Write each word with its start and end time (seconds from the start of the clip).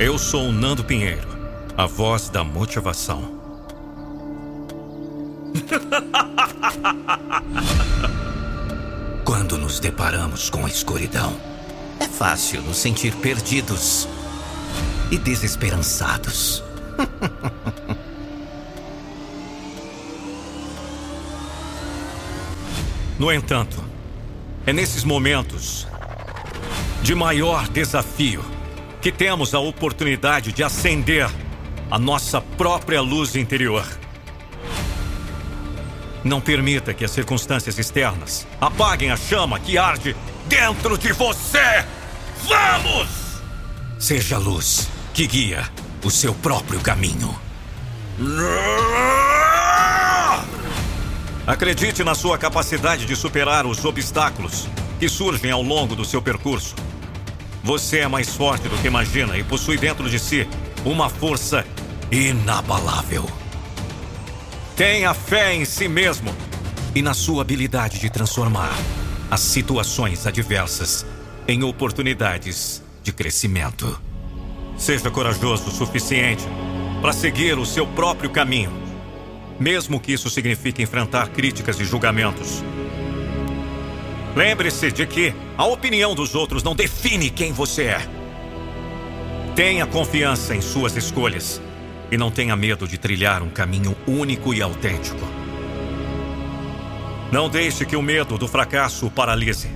Eu 0.00 0.16
sou 0.16 0.50
o 0.50 0.52
Nando 0.52 0.84
Pinheiro, 0.84 1.26
a 1.76 1.84
voz 1.84 2.28
da 2.28 2.44
motivação. 2.44 3.36
Quando 9.24 9.58
nos 9.58 9.80
deparamos 9.80 10.50
com 10.50 10.64
a 10.64 10.68
escuridão, 10.68 11.36
é 11.98 12.06
fácil 12.06 12.62
nos 12.62 12.76
sentir 12.76 13.12
perdidos 13.16 14.06
e 15.10 15.18
desesperançados. 15.18 16.62
no 23.18 23.32
entanto, 23.32 23.82
é 24.64 24.72
nesses 24.72 25.02
momentos 25.02 25.88
de 27.02 27.16
maior 27.16 27.66
desafio 27.66 28.57
que 29.00 29.12
temos 29.12 29.54
a 29.54 29.58
oportunidade 29.58 30.52
de 30.52 30.62
acender 30.62 31.28
a 31.90 31.98
nossa 31.98 32.40
própria 32.40 33.00
luz 33.00 33.36
interior. 33.36 33.86
Não 36.24 36.40
permita 36.40 36.92
que 36.92 37.04
as 37.04 37.10
circunstâncias 37.10 37.78
externas 37.78 38.46
apaguem 38.60 39.10
a 39.10 39.16
chama 39.16 39.58
que 39.60 39.78
arde 39.78 40.16
dentro 40.46 40.98
de 40.98 41.12
você! 41.12 41.84
Vamos! 42.44 43.08
Seja 43.98 44.36
a 44.36 44.38
luz 44.38 44.88
que 45.14 45.26
guia 45.26 45.68
o 46.04 46.10
seu 46.10 46.34
próprio 46.34 46.80
caminho. 46.80 47.38
Acredite 51.46 52.04
na 52.04 52.14
sua 52.14 52.36
capacidade 52.36 53.06
de 53.06 53.16
superar 53.16 53.64
os 53.64 53.84
obstáculos 53.84 54.68
que 54.98 55.08
surgem 55.08 55.50
ao 55.50 55.62
longo 55.62 55.94
do 55.96 56.04
seu 56.04 56.20
percurso. 56.20 56.74
Você 57.62 57.98
é 57.98 58.08
mais 58.08 58.34
forte 58.34 58.68
do 58.68 58.76
que 58.78 58.86
imagina 58.86 59.36
e 59.36 59.44
possui 59.44 59.76
dentro 59.76 60.08
de 60.08 60.18
si 60.18 60.46
uma 60.84 61.08
força 61.08 61.64
inabalável. 62.10 63.28
Tenha 64.76 65.12
fé 65.12 65.54
em 65.54 65.64
si 65.64 65.88
mesmo 65.88 66.34
e 66.94 67.02
na 67.02 67.12
sua 67.12 67.42
habilidade 67.42 67.98
de 67.98 68.08
transformar 68.08 68.72
as 69.30 69.40
situações 69.40 70.26
adversas 70.26 71.04
em 71.46 71.62
oportunidades 71.62 72.82
de 73.02 73.12
crescimento. 73.12 74.00
Seja 74.76 75.10
corajoso 75.10 75.68
o 75.68 75.72
suficiente 75.72 76.44
para 77.00 77.12
seguir 77.12 77.58
o 77.58 77.66
seu 77.66 77.86
próprio 77.86 78.30
caminho, 78.30 78.72
mesmo 79.58 80.00
que 80.00 80.12
isso 80.12 80.30
signifique 80.30 80.82
enfrentar 80.82 81.28
críticas 81.28 81.78
e 81.80 81.84
julgamentos. 81.84 82.62
Lembre-se 84.38 84.92
de 84.92 85.04
que 85.04 85.34
a 85.56 85.66
opinião 85.66 86.14
dos 86.14 86.36
outros 86.36 86.62
não 86.62 86.72
define 86.72 87.28
quem 87.28 87.52
você 87.52 87.86
é. 87.86 88.08
Tenha 89.56 89.84
confiança 89.84 90.54
em 90.54 90.60
suas 90.60 90.94
escolhas 90.94 91.60
e 92.08 92.16
não 92.16 92.30
tenha 92.30 92.54
medo 92.54 92.86
de 92.86 92.96
trilhar 92.96 93.42
um 93.42 93.50
caminho 93.50 93.96
único 94.06 94.54
e 94.54 94.62
autêntico. 94.62 95.18
Não 97.32 97.48
deixe 97.48 97.84
que 97.84 97.96
o 97.96 98.00
medo 98.00 98.38
do 98.38 98.46
fracasso 98.46 99.06
o 99.06 99.10
paralise. 99.10 99.70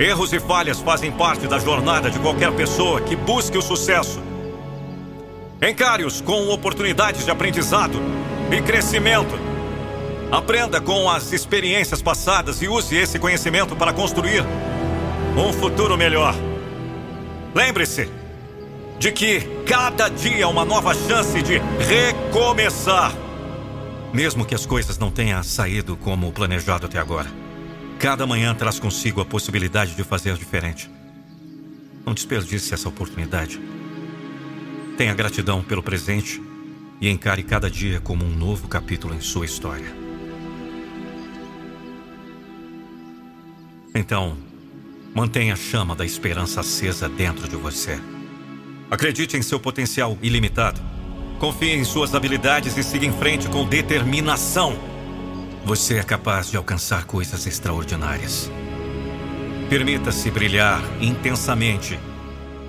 Erros 0.00 0.32
e 0.32 0.40
falhas 0.40 0.80
fazem 0.80 1.12
parte 1.12 1.46
da 1.46 1.60
jornada 1.60 2.10
de 2.10 2.18
qualquer 2.18 2.50
pessoa 2.50 3.00
que 3.00 3.14
busque 3.14 3.56
o 3.56 3.62
sucesso. 3.62 4.20
Encare-os 5.62 6.20
com 6.20 6.48
oportunidades 6.48 7.24
de 7.24 7.30
aprendizado 7.30 8.00
e 8.50 8.60
crescimento. 8.62 9.57
Aprenda 10.30 10.78
com 10.78 11.08
as 11.08 11.32
experiências 11.32 12.02
passadas 12.02 12.60
e 12.60 12.68
use 12.68 12.94
esse 12.94 13.18
conhecimento 13.18 13.74
para 13.74 13.94
construir 13.94 14.44
um 15.34 15.52
futuro 15.54 15.96
melhor. 15.96 16.34
Lembre-se 17.54 18.10
de 18.98 19.10
que 19.10 19.40
cada 19.66 20.08
dia 20.08 20.42
é 20.42 20.46
uma 20.46 20.66
nova 20.66 20.92
chance 20.94 21.40
de 21.42 21.58
recomeçar. 21.78 23.12
Mesmo 24.12 24.44
que 24.44 24.54
as 24.54 24.66
coisas 24.66 24.98
não 24.98 25.10
tenham 25.10 25.42
saído 25.42 25.96
como 25.96 26.30
planejado 26.30 26.84
até 26.84 26.98
agora, 26.98 27.30
cada 27.98 28.26
manhã 28.26 28.54
traz 28.54 28.78
consigo 28.78 29.22
a 29.22 29.24
possibilidade 29.24 29.94
de 29.94 30.04
fazer 30.04 30.34
diferente. 30.34 30.90
Não 32.04 32.12
desperdice 32.12 32.74
essa 32.74 32.88
oportunidade. 32.88 33.58
Tenha 34.98 35.14
gratidão 35.14 35.62
pelo 35.62 35.82
presente 35.82 36.42
e 37.00 37.08
encare 37.08 37.42
cada 37.42 37.70
dia 37.70 37.98
como 38.00 38.26
um 38.26 38.34
novo 38.34 38.68
capítulo 38.68 39.14
em 39.14 39.20
sua 39.20 39.46
história. 39.46 40.07
Então, 43.98 44.38
mantenha 45.12 45.54
a 45.54 45.56
chama 45.56 45.92
da 45.92 46.06
esperança 46.06 46.60
acesa 46.60 47.08
dentro 47.08 47.48
de 47.48 47.56
você. 47.56 47.98
Acredite 48.88 49.36
em 49.36 49.42
seu 49.42 49.58
potencial 49.58 50.16
ilimitado. 50.22 50.80
Confie 51.40 51.72
em 51.72 51.82
suas 51.82 52.14
habilidades 52.14 52.76
e 52.76 52.84
siga 52.84 53.04
em 53.04 53.12
frente 53.12 53.48
com 53.48 53.66
determinação. 53.66 54.78
Você 55.64 55.96
é 55.96 56.04
capaz 56.04 56.48
de 56.48 56.56
alcançar 56.56 57.06
coisas 57.06 57.44
extraordinárias. 57.44 58.48
Permita-se 59.68 60.30
brilhar 60.30 60.80
intensamente 61.00 61.98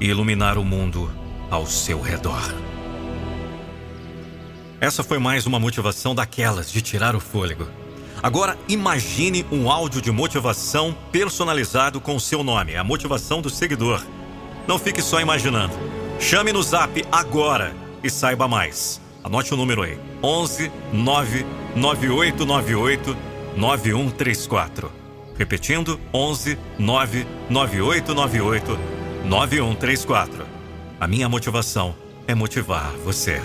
e 0.00 0.06
iluminar 0.06 0.56
o 0.56 0.64
mundo 0.64 1.12
ao 1.50 1.66
seu 1.66 2.00
redor. 2.00 2.54
Essa 4.80 5.04
foi 5.04 5.18
mais 5.18 5.44
uma 5.44 5.60
motivação 5.60 6.14
daquelas 6.14 6.72
de 6.72 6.80
tirar 6.80 7.14
o 7.14 7.20
fôlego. 7.20 7.68
Agora 8.22 8.56
imagine 8.68 9.44
um 9.50 9.68
áudio 9.70 10.02
de 10.02 10.10
motivação 10.10 10.94
personalizado 11.12 12.00
com 12.00 12.16
o 12.16 12.20
seu 12.20 12.42
nome, 12.42 12.74
a 12.76 12.82
motivação 12.82 13.40
do 13.40 13.48
seguidor. 13.48 14.02
Não 14.66 14.76
fique 14.78 15.00
só 15.00 15.20
imaginando. 15.20 15.74
Chame 16.18 16.52
no 16.52 16.60
zap 16.62 17.04
agora 17.12 17.72
e 18.02 18.10
saiba 18.10 18.48
mais. 18.48 19.00
Anote 19.22 19.54
o 19.54 19.56
número 19.56 19.82
aí: 19.82 19.96
11 20.22 20.70
99898 20.92 23.16
9134. 23.56 24.90
Repetindo: 25.36 26.00
11 26.12 26.58
99898 26.78 28.78
9134. 29.24 30.44
A 31.00 31.06
minha 31.06 31.28
motivação 31.28 31.94
é 32.26 32.34
motivar 32.34 32.90
você. 33.04 33.40